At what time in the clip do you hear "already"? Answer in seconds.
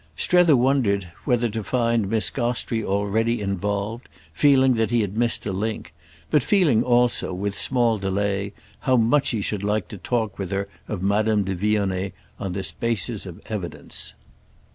2.83-3.39